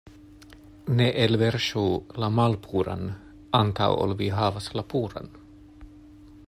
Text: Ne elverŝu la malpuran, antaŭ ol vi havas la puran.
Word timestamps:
Ne 1.01 1.09
elverŝu 1.25 1.83
la 2.23 2.31
malpuran, 2.39 3.05
antaŭ 3.61 3.93
ol 4.07 4.19
vi 4.23 4.31
havas 4.39 4.71
la 4.79 4.87
puran. 4.95 5.33